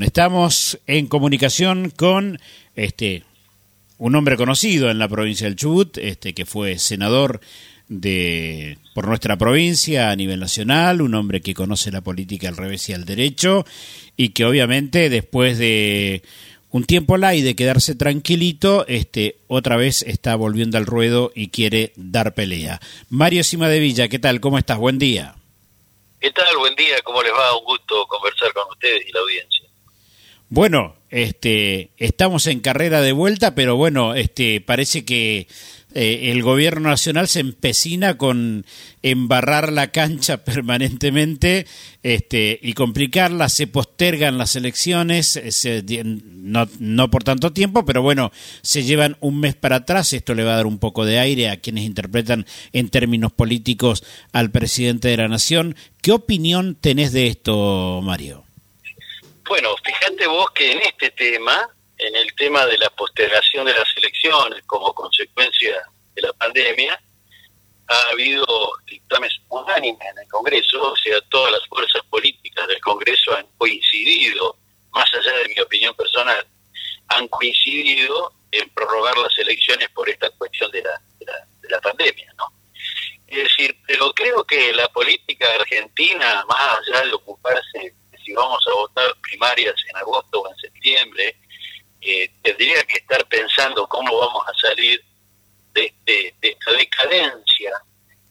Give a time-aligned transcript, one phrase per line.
[0.00, 2.40] Estamos en comunicación con
[2.74, 3.22] este
[3.96, 7.40] un hombre conocido en la provincia del Chubut, este que fue senador
[7.86, 12.88] de por nuestra provincia a nivel nacional, un hombre que conoce la política al revés
[12.88, 13.64] y al derecho
[14.16, 16.24] y que obviamente después de
[16.70, 21.50] un tiempo la y de quedarse tranquilito, este otra vez está volviendo al ruedo y
[21.50, 22.80] quiere dar pelea.
[23.10, 24.40] Mario Cima de Villa, ¿qué tal?
[24.40, 24.76] ¿Cómo estás?
[24.76, 25.36] Buen día.
[26.18, 26.56] ¿Qué tal?
[26.56, 27.56] Buen día, ¿cómo les va?
[27.56, 29.63] Un gusto conversar con ustedes y la audiencia.
[30.54, 35.48] Bueno, este, estamos en carrera de vuelta, pero bueno, este, parece que
[35.94, 38.64] eh, el gobierno nacional se empecina con
[39.02, 41.66] embarrar la cancha permanentemente
[42.04, 48.30] este, y complicarla, se postergan las elecciones, eh, no, no por tanto tiempo, pero bueno,
[48.62, 51.50] se llevan un mes para atrás, esto le va a dar un poco de aire
[51.50, 55.74] a quienes interpretan en términos políticos al presidente de la nación.
[56.00, 58.43] ¿Qué opinión tenés de esto, Mario?
[59.54, 63.86] Bueno, fíjate vos que en este tema, en el tema de la postergación de las
[63.96, 65.80] elecciones como consecuencia
[66.12, 67.00] de la pandemia,
[67.86, 68.44] ha habido
[68.84, 74.56] dictámenes unánimes en el Congreso, o sea, todas las fuerzas políticas del Congreso han coincidido,
[74.90, 76.44] más allá de mi opinión personal,
[77.06, 81.00] han coincidido en prorrogar las elecciones por esta cuestión de la,
[81.60, 82.52] de la, pandemia, ¿no?
[83.28, 88.74] Es decir, pero creo que la política argentina, más allá de ocuparse si vamos a
[88.74, 91.36] votar primarias en agosto o en septiembre,
[92.00, 95.02] eh, tendría que estar pensando cómo vamos a salir
[95.72, 97.72] de, esta decadencia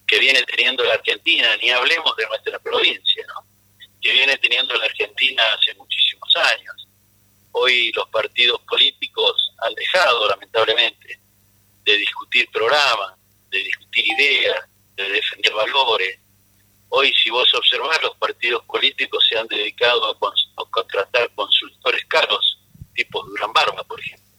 [0.07, 3.45] que viene teniendo la Argentina, ni hablemos de nuestra provincia, ¿no?
[4.01, 6.87] que viene teniendo la Argentina hace muchísimos años.
[7.51, 11.19] Hoy los partidos políticos han dejado, lamentablemente,
[11.83, 13.13] de discutir programas,
[13.49, 16.19] de discutir ideas, de defender valores,
[16.95, 22.59] Hoy, si vos observás, los partidos políticos se han dedicado a, contratar consultores caros,
[22.93, 24.29] tipo Durán Barba, por ejemplo,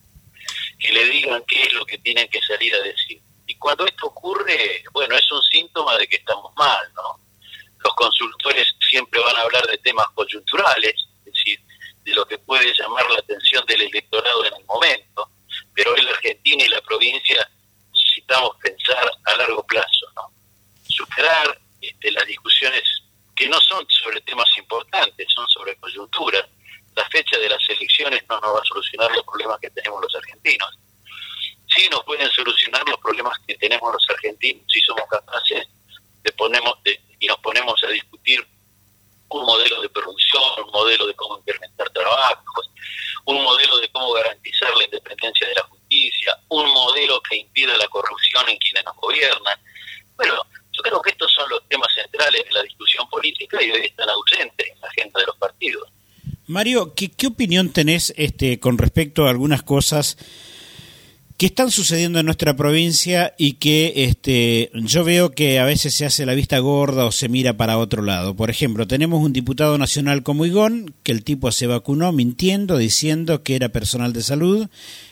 [0.78, 3.20] que le digan qué es lo que tienen que salir a decir.
[3.48, 7.18] Y cuando esto ocurre, bueno, es un síntoma de que estamos mal, ¿no?
[7.83, 11.61] Los consultores siempre van a hablar de temas coyunturales, es decir,
[12.05, 15.29] de lo que puede llamar la atención del electorado en el momento,
[15.74, 17.50] pero hoy la Argentina y la provincia
[17.92, 20.33] necesitamos pensar a largo plazo, ¿no?
[20.89, 22.83] Superar este, las discusiones
[23.36, 26.48] que no son sobre temas importantes, son sobre coyuntura.
[26.96, 30.14] La fecha de las elecciones no nos va a solucionar los problemas que tenemos los
[30.14, 30.79] argentinos.
[31.67, 35.67] Sí nos pueden solucionar los problemas que tenemos los argentinos si somos capaces
[36.23, 38.46] de ponemos de, y nos ponemos a discutir
[39.29, 42.70] un modelo de producción, un modelo de cómo incrementar trabajos,
[43.27, 43.42] un
[43.80, 48.58] de cómo garantizar la independencia de la justicia, un modelo que impida la corrupción en
[48.58, 49.58] quienes nos gobiernan.
[50.17, 50.35] Bueno,
[50.73, 54.08] yo creo que estos son los temas centrales de la discusión política y hoy están
[54.08, 55.89] ausentes en la agenda de los partidos.
[56.47, 60.19] Mario, ¿qué, qué opinión tenés este, con respecto a algunas cosas
[61.44, 66.06] que están sucediendo en nuestra provincia y que este, yo veo que a veces se
[66.06, 68.34] hace la vista gorda o se mira para otro lado.
[68.34, 73.42] Por ejemplo, tenemos un diputado nacional como Igón, que el tipo se vacunó mintiendo, diciendo
[73.42, 74.68] que era personal de salud,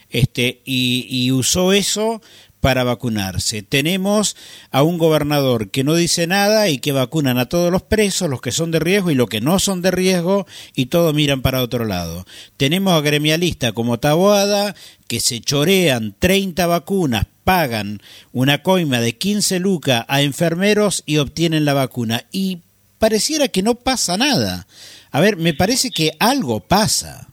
[0.09, 2.22] este, y, y usó eso
[2.62, 3.65] para vacunarse.
[3.65, 4.37] Tenemos
[4.71, 8.41] a un gobernador que no dice nada y que vacunan a todos los presos, los
[8.41, 10.47] que son de riesgo y los que no son de riesgo,
[10.77, 12.25] y todos miran para otro lado.
[12.56, 14.77] Tenemos a gremialistas como Taboada,
[15.09, 18.00] que se chorean 30 vacunas, pagan
[18.31, 22.27] una coima de 15 lucas a enfermeros y obtienen la vacuna.
[22.31, 22.61] Y
[23.00, 24.69] pareciera que no pasa nada.
[25.11, 27.27] A ver, me parece que algo pasa.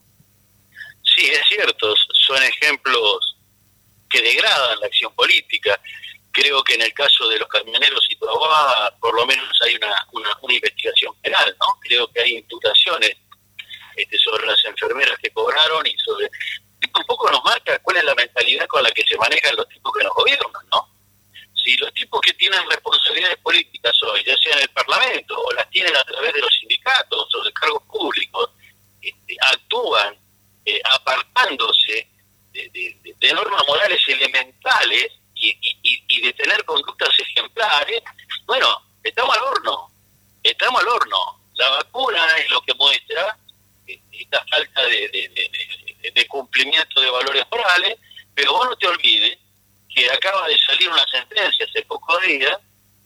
[1.03, 1.93] Sí, es cierto,
[2.27, 3.35] son ejemplos
[4.09, 5.79] que degradan la acción política.
[6.31, 9.95] Creo que en el caso de los camioneros y Toabá, por lo menos hay una,
[10.11, 11.79] una, investigación penal, ¿no?
[11.81, 13.17] Creo que hay imputaciones
[13.95, 16.29] este, sobre las enfermeras que cobraron y sobre...
[16.95, 19.91] un poco nos marca cuál es la mentalidad con la que se manejan los tipos
[19.97, 20.95] que nos gobiernan, ¿no?
[21.53, 25.69] Si los tipos que tienen responsabilidades políticas hoy, ya sea en el Parlamento o las
[25.69, 28.51] tienen a través de los sindicatos o de cargos públicos,
[29.01, 30.17] este, actúan
[30.65, 32.07] eh, apartándose
[32.51, 38.01] de, normas morales elementales y, de tener conductas ejemplares,
[38.45, 38.67] bueno,
[39.01, 39.89] estamos al horno,
[40.99, 41.39] horno.
[41.55, 43.37] La vacuna es lo que muestra
[43.87, 47.97] esta falta de, cumplimiento de valores morales,
[48.35, 49.37] pero vos no te olvides
[49.93, 52.57] que acaba de salir una sentencia hace pocos días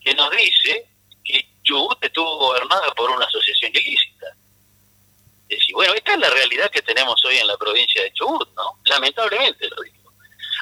[0.01, 0.86] que nos dice
[1.24, 4.28] que Chubut estuvo gobernada por una asociación ilícita.
[5.48, 8.50] Es decir, bueno, esta es la realidad que tenemos hoy en la provincia de Chubut,
[8.56, 8.80] ¿no?
[8.86, 10.12] Lamentablemente lo digo.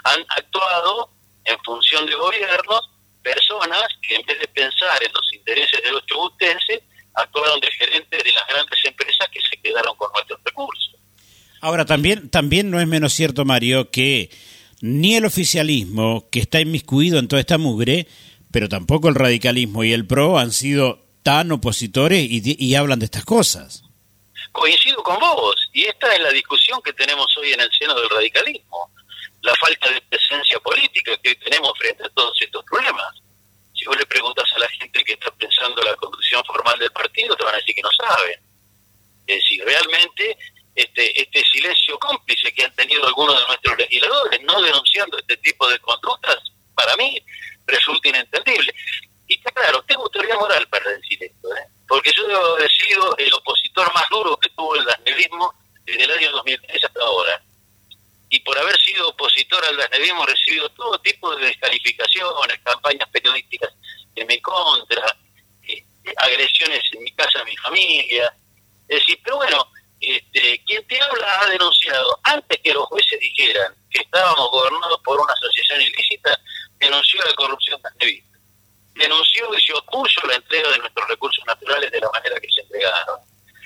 [0.04, 1.10] Han actuado
[1.45, 2.89] en función de gobiernos
[3.24, 6.81] personas que en vez de pensar en los intereses de los chubutenses,
[7.13, 10.96] actuaron de gerentes de las grandes empresas que se quedaron con nuestros recursos.
[11.62, 14.31] Ahora, también, también no es menos cierto, Mario, que
[14.81, 18.08] ni el oficialismo, que está inmiscuido en toda esta mugre,
[18.52, 23.06] pero tampoco el radicalismo y el PRO han sido tan opositores y, y hablan de
[23.06, 23.84] estas cosas.
[24.52, 28.10] Coincido con vos, y esta es la discusión que tenemos hoy en el seno del
[28.10, 28.92] radicalismo,
[29.42, 33.22] la falta de presencia política que tenemos frente a todos estos problemas.
[33.81, 37.36] Si vos le preguntas a la gente que está pensando la conducción formal del partido,
[37.36, 38.39] te van a decir que no saben.
[39.25, 40.38] Es decir, realmente
[40.75, 45.68] este, este silencio cómplice que han tenido algunos de nuestros legisladores, no denunciando este tipo
[45.68, 45.80] de
[46.75, 47.19] para mí
[47.66, 48.72] resulta inentendible.
[49.25, 51.66] Y claro, tengo autoridad moral para decir esto, ¿eh?
[51.88, 55.56] porque yo debo haber sido el opositor más duro que tuvo el dasnevismo
[55.86, 57.44] desde el año 2003 hasta ahora.
[58.30, 63.74] Y por haber sido opositor al dasnevismo he recibido todo tipo de descalificaciones, campañas periodísticas
[64.16, 65.18] en mi contra,
[65.68, 65.84] eh,
[66.18, 68.34] agresiones en mi casa, en mi familia.
[68.88, 69.68] Es decir, pero bueno,
[70.00, 75.19] este, quien te habla ha denunciado, antes que los jueces dijeran que estábamos gobernados por
[75.19, 76.39] una asociación ilícita,
[76.80, 78.31] denunció la corrupción vista
[78.96, 82.62] Denunció y se opuso la entrega de nuestros recursos naturales de la manera que se
[82.62, 83.20] entregaron.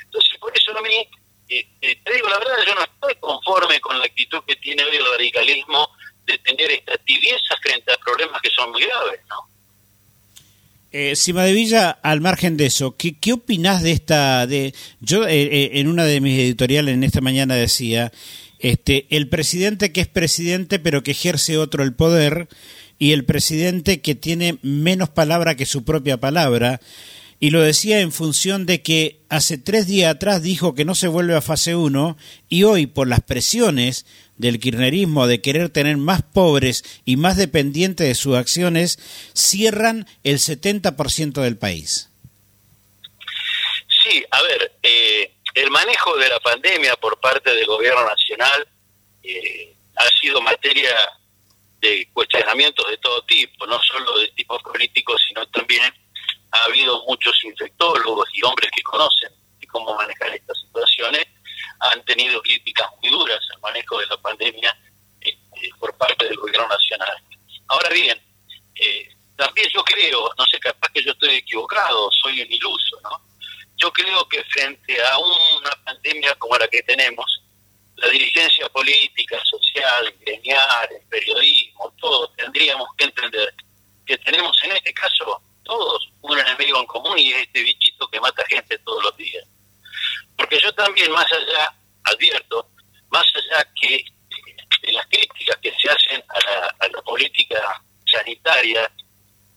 [0.04, 1.10] Entonces, por eso a mí,
[1.48, 4.96] este, te digo la verdad, yo no estoy conforme con la actitud que tiene hoy
[4.96, 5.90] el radicalismo
[6.26, 9.50] de tener esta tibieza frente a problemas que son muy graves, ¿no?
[10.98, 14.48] Eh, Sima de Villa, al margen de eso, ¿qué, qué opinás de esta...
[14.48, 18.14] de Yo eh, eh, en una de mis editoriales en esta mañana decía,
[18.60, 22.48] este, el presidente que es presidente pero que ejerce otro el poder
[22.98, 26.80] y el presidente que tiene menos palabra que su propia palabra
[27.40, 31.08] y lo decía en función de que hace tres días atrás dijo que no se
[31.08, 34.06] vuelve a fase 1 y hoy por las presiones
[34.38, 39.00] del kirchnerismo de querer tener más pobres y más dependientes de sus acciones,
[39.34, 42.10] cierran el 70% del país.
[44.04, 48.68] Sí, a ver, eh, el manejo de la pandemia por parte del gobierno nacional
[49.24, 50.90] eh, ha sido materia
[52.14, 55.94] cuestionamientos de todo tipo, no solo de tipo político, sino también
[56.52, 59.32] ha habido muchos infectólogos y hombres que conocen
[59.76, 61.28] cómo manejar estas situaciones,
[61.82, 64.78] han tenido críticas muy duras al manejo de la pandemia
[65.20, 67.18] este, por parte del gobierno nacional.
[67.68, 68.18] Ahora bien,
[68.76, 73.22] eh, también yo creo, no sé, capaz que yo estoy equivocado, soy un iluso, ¿no?
[73.76, 77.44] Yo creo que frente a una pandemia como la que tenemos,
[77.98, 83.54] la dirigencia política, social, gremial, el periodismo, todos tendríamos que entender
[84.06, 88.22] que tenemos en este caso todos un enemigo en común y es este bichito que
[88.22, 89.46] mata gente todos los días.
[90.38, 91.74] Porque yo también, más allá,
[92.04, 92.70] advierto,
[93.10, 94.06] más allá que
[94.82, 97.82] de las críticas que se hacen a la, política
[98.66, 98.92] sanitaria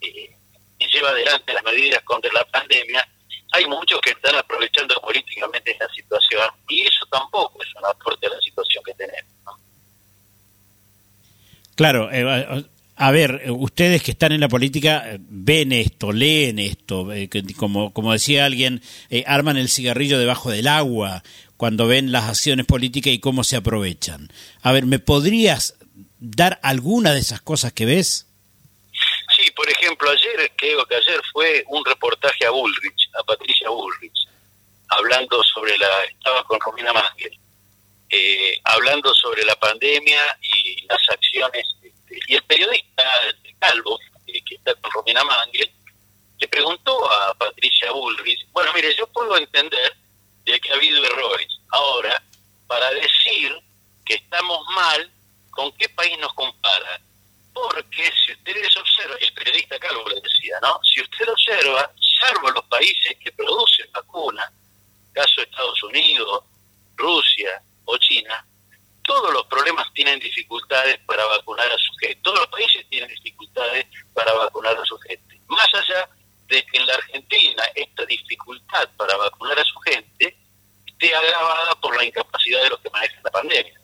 [0.00, 0.30] eh,
[0.78, 3.06] que lleva adelante las medidas contra la pandemia,
[3.52, 8.30] hay muchos que están aprovechando políticamente esta situación y eso tampoco es un aporte a
[8.30, 9.32] la situación que tenemos.
[11.74, 12.64] Claro, eh,
[12.96, 17.92] a ver, ustedes que están en la política eh, ven esto, leen esto, eh, como,
[17.92, 18.82] como decía alguien,
[19.26, 21.22] arman el cigarrillo debajo del agua
[21.56, 24.28] cuando ven las acciones políticas y cómo se aprovechan.
[24.62, 25.76] A ver, ¿me podrías
[26.18, 28.27] dar alguna de esas cosas que ves?
[29.98, 34.28] Ejemplo, ayer, creo que ayer fue un reportaje a Bullrich, a Patricia Bullrich,
[34.90, 37.36] hablando sobre la, estaba con Romina Mangel,
[38.08, 43.02] eh, hablando sobre la pandemia y las acciones, este, y el periodista
[43.58, 45.68] Calvo, eh, que está con Romina Mangel,
[46.38, 49.96] le preguntó a Patricia Bullrich, bueno, mire, yo puedo entender
[50.44, 51.48] de que ha habido errores.
[51.70, 52.22] Ahora,
[52.68, 53.52] para decir
[54.06, 55.10] que estamos mal,
[55.50, 57.00] ¿con qué país nos compara?
[57.62, 60.80] Porque si ustedes observan, el periodista Calvo le decía, ¿no?
[60.82, 64.50] Si usted observa, salvo los países que producen vacunas,
[65.12, 66.44] caso de Estados Unidos,
[66.96, 68.44] Rusia o China,
[69.02, 72.20] todos los problemas tienen dificultades para vacunar a su gente.
[72.22, 75.40] Todos los países tienen dificultades para vacunar a su gente.
[75.48, 76.08] Más allá
[76.46, 80.36] de que en la Argentina esta dificultad para vacunar a su gente
[80.86, 83.80] esté agravada por la incapacidad de los que manejan la pandemia.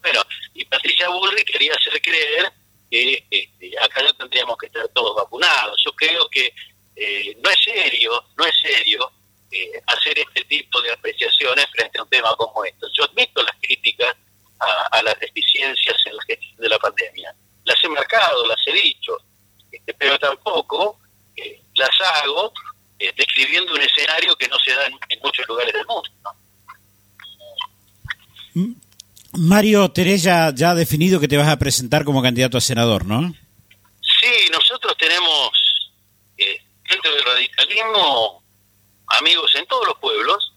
[0.00, 0.22] Bueno,
[0.52, 2.52] y Patricia Bullrich quería hacer creer
[2.90, 5.82] que este, acá ya tendríamos que estar todos vacunados.
[5.84, 6.52] Yo creo que
[6.96, 9.10] eh, no es serio, no es serio
[9.50, 12.86] eh, hacer este tipo de apreciaciones frente a un tema como esto.
[12.96, 14.14] Yo admito las críticas
[14.58, 17.34] a, las deficiencias en la gestión de la pandemia.
[17.64, 19.16] Las he marcado, las he dicho,
[19.70, 21.00] este, pero tampoco
[21.36, 22.52] eh, las hago
[23.16, 26.10] describiendo un escenario que no se da en, muchos lugares del mundo.
[28.54, 28.72] Mm,
[29.54, 33.32] Mario, tenés ya, ya definido que te vas a presentar como candidato a senador, ¿no?
[34.20, 35.50] Sí, nosotros tenemos
[36.36, 38.42] eh, dentro del radicalismo
[39.06, 40.52] amigos en todos los pueblos.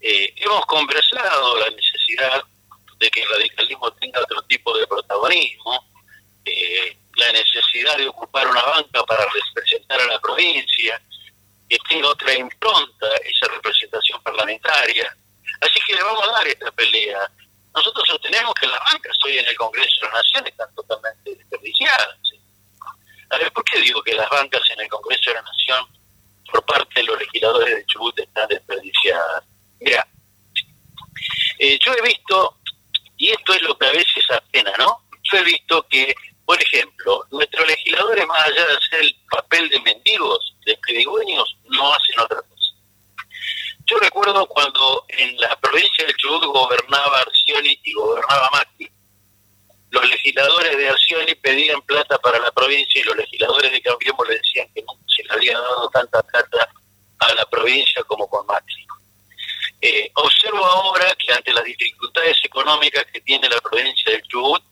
[0.00, 2.44] Eh, hemos conversado la necesidad necesidad
[2.98, 5.92] de que el radicalismo tenga otro tipo de protagonismo,
[6.44, 11.00] eh, la necesidad de ocupar una banca para representar a la provincia,
[11.68, 15.16] que tenga otra impronta esa representación parlamentaria.
[15.60, 17.30] Así que le vamos a dar esta pelea.
[17.74, 18.54] Nosotros sostenemos
[19.24, 22.18] hoy en el Congreso de la Nación están totalmente desperdiciadas.
[23.30, 25.86] A ver, ¿por qué digo que las bancas en el Congreso de la Nación
[26.50, 29.44] por parte de los legisladores de Chubut están desperdiciadas?
[29.80, 30.06] Mira,
[31.58, 32.58] eh, yo he visto,
[33.16, 35.08] y esto es lo que a veces apena, ¿no?
[35.22, 36.14] Yo he visto que,
[36.44, 41.94] por ejemplo, nuestros legisladores, más allá de hacer el papel de mendigos, de pedigüeños, no
[41.94, 42.62] hacen otra cosa.
[43.86, 48.71] Yo recuerdo cuando en la provincia del Chubut gobernaba Arcioni y gobernaba Macri,
[50.02, 54.36] los legisladores de Arcioni pedían plata para la provincia y los legisladores de Cambiemos le
[54.36, 56.68] decían que nunca se le había dado tanta plata
[57.20, 58.86] a la provincia como con Macri.
[59.80, 64.62] Eh, observo ahora que ante las dificultades económicas que tiene la provincia del Chubut,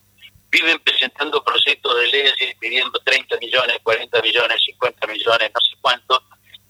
[0.50, 6.22] viven presentando proyectos de leyes pidiendo 30 millones, 40 millones, 50 millones, no sé cuánto,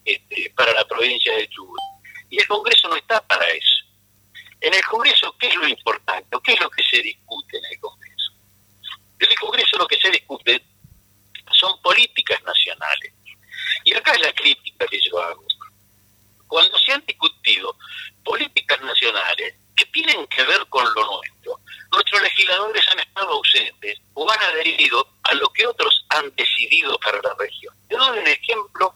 [0.04, 1.80] este, para la provincia del Chubut.
[2.28, 3.84] Y el Congreso no está para eso.
[4.60, 6.36] En el Congreso, ¿qué es lo importante?
[6.44, 8.10] ¿Qué es lo que se discute en el Congreso?
[9.20, 10.64] En el Congreso lo que se discute
[11.52, 13.12] son políticas nacionales.
[13.84, 15.44] Y acá es la crítica que yo hago.
[16.46, 17.76] Cuando se han discutido
[18.24, 21.60] políticas nacionales que tienen que ver con lo nuestro,
[21.92, 27.20] nuestros legisladores han estado ausentes o han adherido a lo que otros han decidido para
[27.22, 27.74] la región.
[27.88, 28.94] Te doy un ejemplo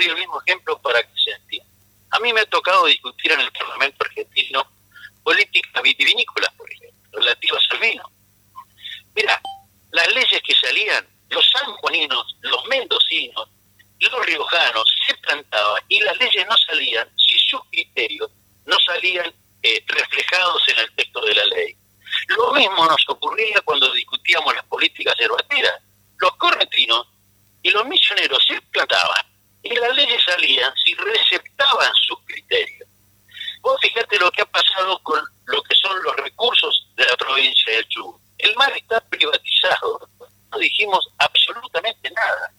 [0.00, 1.70] y siempre doy el mismo ejemplo para que se entienda.
[2.10, 4.66] A mí me ha tocado discutir en el Parlamento argentino
[5.22, 8.12] políticas vitivinícolas, por ejemplo, relativas al vino.
[9.14, 9.40] Mira,
[9.92, 13.48] las leyes que salían, los sanjuaninos, los mendocinos,
[14.00, 18.30] los riojanos se plantaban y las leyes no salían si sus criterios
[18.66, 19.32] no salían
[19.62, 21.76] eh, reflejados en el texto de la ley.
[22.28, 25.82] Lo mismo nos ocurría cuando discutíamos las políticas herbateras.
[26.18, 27.06] Los corretinos
[27.62, 29.24] y los misioneros se plantaban
[29.62, 32.88] y las leyes salían si receptaban sus criterios.
[33.60, 37.74] Vos fíjate lo que ha pasado con lo que son los recursos de la provincia
[37.74, 38.20] del Chubut.
[38.38, 40.08] El mar está privatizado.
[40.50, 42.52] No dijimos absolutamente nada.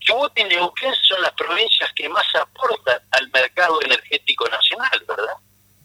[0.00, 5.36] Chubut y Neuquén son las provincias que más aportan al mercado energético nacional, ¿verdad?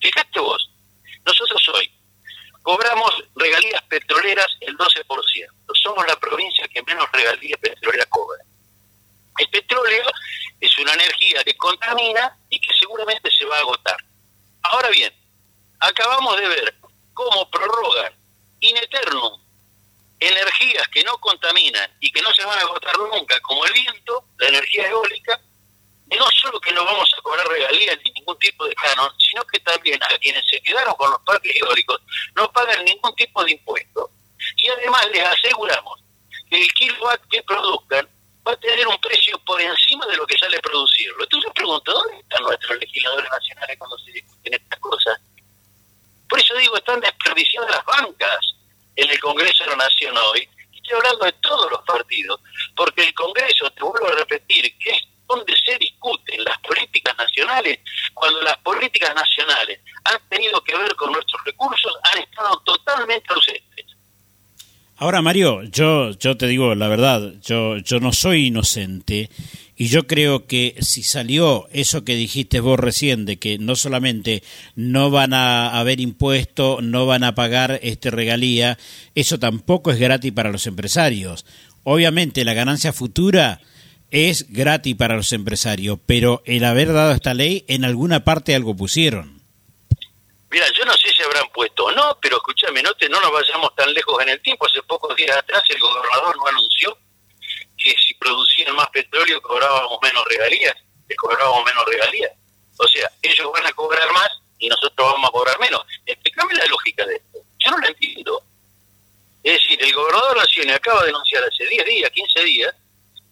[0.02, 0.72] Fíjate vos,
[1.26, 1.92] nosotros hoy
[2.64, 5.06] cobramos regalías petroleras el 12%.
[5.84, 8.44] Somos la provincia que menos regalías petroleras cobra.
[9.38, 10.04] El petróleo
[10.60, 13.98] es una energía que contamina y que seguramente se va a agotar.
[14.64, 15.14] Ahora bien,
[15.80, 16.76] acabamos de ver
[17.20, 18.14] cómo prorrogan
[18.62, 19.42] in eternum
[20.22, 24.24] energías que no contaminan y que no se van a agotar nunca, como el viento,
[24.38, 25.40] la energía eólica,
[26.08, 29.60] no solo que no vamos a cobrar regalías ni ningún tipo de canon, sino que
[29.60, 32.02] también a quienes se quedaron con los parques eólicos
[32.36, 34.12] no pagan ningún tipo de impuesto.
[34.56, 36.02] Y además les aseguramos
[36.50, 38.10] que el kilowatt que produzcan
[38.48, 41.24] va a tener un precio por encima de lo que sale producirlo.
[41.24, 45.20] Entonces pregunto, ¿dónde están nuestros legisladores nacionales cuando se discuten estas cosas?
[46.30, 48.56] Por eso digo, están desperdiciadas las bancas
[48.96, 50.48] en el Congreso de la Nación hoy.
[50.74, 52.40] Estoy hablando de todos los partidos,
[52.76, 57.80] porque el Congreso, te vuelvo a repetir, que es donde se discuten las políticas nacionales,
[58.14, 63.86] cuando las políticas nacionales han tenido que ver con nuestros recursos, han estado totalmente ausentes.
[64.98, 69.30] Ahora, Mario, yo, yo te digo la verdad, yo, yo no soy inocente
[69.82, 74.44] y yo creo que si salió eso que dijiste vos recién, de que no solamente
[74.76, 78.78] no van a haber impuesto, no van a pagar este regalía,
[79.16, 81.46] eso tampoco es gratis para los empresarios.
[81.86, 83.62] Obviamente la ganancia futura
[84.12, 88.76] es gratis para los empresarios, pero el haber dado esta ley en alguna parte algo
[88.76, 89.42] pusieron.
[90.52, 93.32] Mira, yo no sé si habrán puesto o no, pero escúchame, no, te, no nos
[93.32, 94.66] vayamos tan lejos en el tiempo.
[94.66, 96.98] Hace pocos días atrás el gobernador no anunció
[97.80, 100.76] que si producían más petróleo cobrábamos menos regalías,
[101.08, 102.32] que cobrábamos menos regalías.
[102.78, 105.82] O sea, ellos van a cobrar más y nosotros vamos a cobrar menos.
[106.06, 107.40] Explícame la lógica de esto.
[107.58, 108.44] Yo no la entiendo.
[109.44, 112.76] Es decir, el gobernador Naciones acaba de anunciar hace 10 días, 15 días,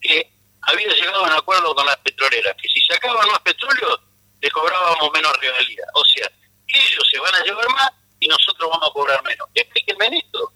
[0.01, 4.00] que había llegado a un acuerdo con las petroleras, que si sacaban más petróleo,
[4.42, 5.88] les cobrábamos menos regalías.
[5.94, 6.32] O sea,
[6.68, 9.48] ellos se van a llevar más y nosotros vamos a cobrar menos.
[9.54, 10.51] Explíquenme esto.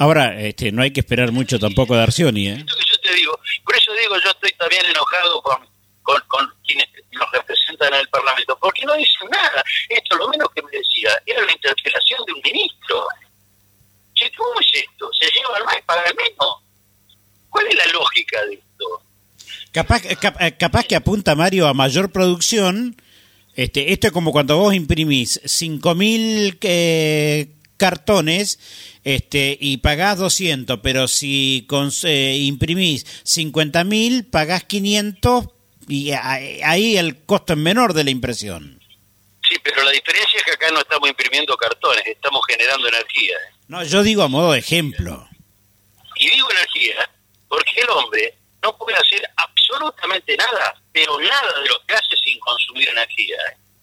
[0.00, 2.64] Ahora, este, no hay que esperar mucho tampoco de Arcioni, ¿eh?
[2.64, 5.58] yo te digo, por eso digo, yo estoy también enojado con,
[6.26, 9.62] con, quienes nos representan en el Parlamento, porque no dicen nada.
[9.90, 13.06] Esto lo menos que me decía era la interpelación de un ministro.
[14.38, 15.10] ¿cómo es esto?
[15.20, 16.56] ¿Se lleva más y paga menos?
[17.50, 19.02] ¿Cuál es la lógica de esto?
[19.70, 20.02] Capaz,
[20.58, 22.96] capaz que apunta Mario a mayor producción
[23.54, 28.60] Este, esto es como cuando vos imprimís 5.000 eh, cartones
[29.04, 35.46] este, y pagás 200, pero si con, eh, imprimís 50.000, pagás 500
[35.88, 38.78] y ahí el costo es menor de la impresión.
[39.48, 43.36] Sí, pero la diferencia es que acá no estamos imprimiendo cartones, estamos generando energía.
[43.66, 45.26] No, yo digo a modo de ejemplo.
[46.16, 47.10] Y digo energía
[47.48, 52.38] porque el hombre no puede hacer absolutamente nada, pero nada de lo que hace sin
[52.40, 53.38] consumir energía.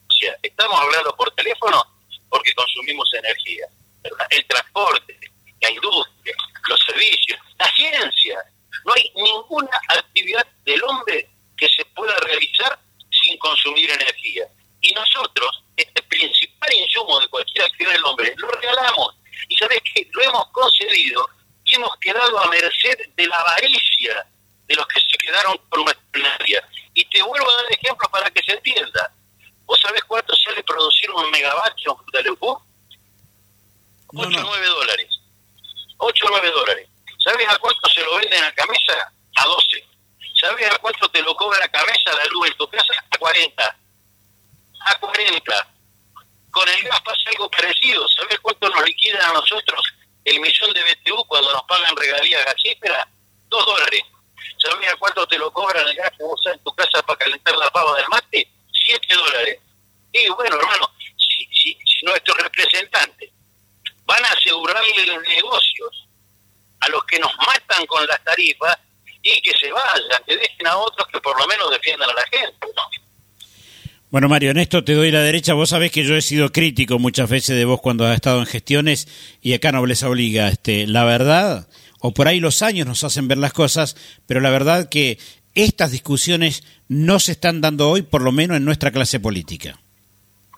[0.08, 1.84] O sea, estamos hablando por teléfono
[2.30, 3.66] porque consumimos energía.
[4.30, 5.20] El transporte,
[5.62, 6.36] la industria,
[6.68, 8.40] los servicios, la ciencia.
[8.86, 14.48] No hay ninguna actividad del hombre que se pueda realizar sin consumir energía.
[14.82, 19.16] Y nosotros, este principal insumo de cualquier actividad del hombre, lo regalamos.
[19.50, 21.28] Y sabes que lo hemos concedido
[21.66, 24.26] y hemos quedado a merced de la avaricia
[24.68, 26.68] de los que se quedaron por nuestra energía.
[26.94, 29.14] Y te vuelvo a dar ejemplos para que se entienda.
[29.66, 32.46] ¿Vos sabés cuánto sale producir un megavatio de WQ?
[32.46, 32.64] 8
[34.14, 35.20] o 9 dólares.
[35.98, 36.90] 8 o 9 dólares.
[37.28, 39.12] ¿Sabes a cuánto se lo venden a cabeza?
[39.36, 39.86] A 12.
[40.40, 42.94] ¿Sabes a cuánto te lo cobra la cabeza la luz en tu casa?
[43.12, 43.78] A 40.
[44.86, 45.74] A 40.
[46.52, 48.08] Con el gas pasa algo parecido.
[48.08, 49.82] ¿Sabes cuánto nos liquidan a nosotros
[50.24, 53.06] el millón de BTU cuando nos pagan regalías gasíferas?
[53.50, 54.04] 2 dólares.
[54.60, 57.58] ¿Sabes a cuánto te lo cobran el gas que vos en tu casa para calentar
[57.58, 58.50] la pava del mate?
[58.72, 59.60] 7 dólares.
[60.14, 63.32] Y bueno, hermano, si, si, si nuestros representantes
[64.06, 66.07] van a asegurarle los negocios
[66.80, 68.78] a los que nos matan con las tarifas
[69.22, 72.24] y que se vayan, que dejen a otros que por lo menos defiendan a la
[72.32, 72.68] gente.
[74.10, 75.54] Bueno, Mario, en esto te doy la derecha.
[75.54, 78.46] Vos sabés que yo he sido crítico muchas veces de vos cuando has estado en
[78.46, 79.08] gestiones
[79.42, 80.48] y acá no les obliga.
[80.48, 81.68] Este, la verdad,
[82.00, 85.20] o por ahí los años nos hacen ver las cosas, pero la verdad que
[85.56, 89.78] estas discusiones no se están dando hoy, por lo menos en nuestra clase política.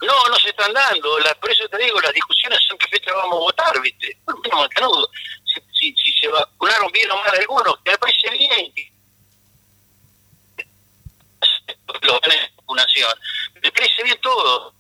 [0.02, 1.10] No, no se están dando.
[1.42, 4.18] por eso te digo, las discusiones son qué fecha vamos a votar, ¿viste?
[4.28, 5.39] Si, si,
[6.20, 8.74] se vacunaron bien o mal algunos, que me parece bien
[12.02, 13.12] los de vacunación.
[13.62, 14.74] Me parece bien todo.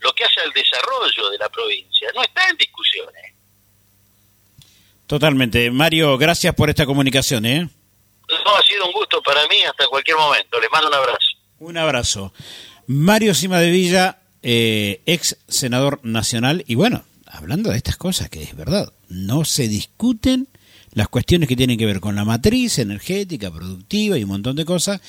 [0.00, 3.34] Lo que hace al desarrollo de la provincia no está en discusiones.
[5.06, 5.70] Totalmente.
[5.70, 7.68] Mario, gracias por esta comunicación, ¿eh?
[8.44, 10.60] No, ha sido un gusto para mí hasta cualquier momento.
[10.60, 11.28] Les mando un abrazo.
[11.58, 12.32] Un abrazo.
[12.86, 18.42] Mario Cima de Villa, eh, ex senador nacional, y bueno, hablando de estas cosas, que
[18.42, 20.48] es verdad, no se discuten
[20.92, 24.64] las cuestiones que tienen que ver con la matriz energética, productiva y un montón de
[24.64, 25.00] cosas,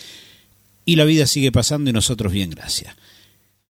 [0.85, 2.95] y la vida sigue pasando y nosotros bien, gracias.